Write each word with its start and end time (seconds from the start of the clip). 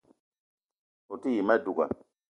O 1.11 1.15
te 1.21 1.29
yi 1.35 1.41
ma 1.47 1.55
douga 1.63 1.85